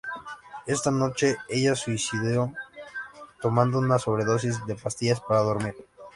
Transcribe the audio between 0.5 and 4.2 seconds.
Esa noche ella se suicidó tomando una